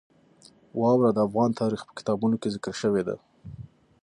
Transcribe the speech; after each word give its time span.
واوره 0.79 1.11
د 1.13 1.17
افغان 1.27 1.51
تاریخ 1.61 1.81
په 1.87 1.93
کتابونو 1.99 2.35
کې 2.41 2.53
ذکر 2.55 2.73
شوې 2.81 3.03
ده. 3.07 3.15